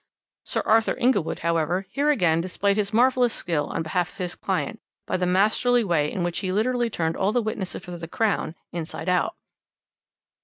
[0.45, 4.79] Sir Arthur Inglewood, however, here again displayed his marvellous skill on behalf of his client
[5.05, 8.55] by the masterly way in which he literally turned all the witnesses for the Crown
[8.71, 9.35] inside out.